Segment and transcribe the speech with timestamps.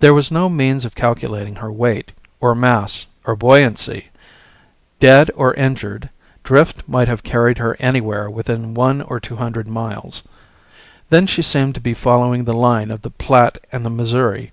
[0.00, 2.12] There was no means of calculating her weight,
[2.42, 4.08] or mass, or buoyancy.
[5.00, 6.10] Dead or injured,
[6.44, 10.22] drift might have carried her anywhere within one or two hundred miles.
[11.08, 14.52] Then she seemed to be following the line of the Platte and the Missouri.